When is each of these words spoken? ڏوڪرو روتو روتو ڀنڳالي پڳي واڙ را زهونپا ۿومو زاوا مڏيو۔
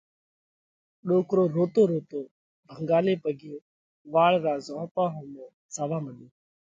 ڏوڪرو 1.07 1.43
روتو 1.55 1.81
روتو 1.91 2.21
ڀنڳالي 2.69 3.15
پڳي 3.23 3.53
واڙ 4.13 4.31
را 4.45 4.53
زهونپا 4.65 5.03
ۿومو 5.13 5.45
زاوا 5.75 5.97
مڏيو۔ 6.05 6.29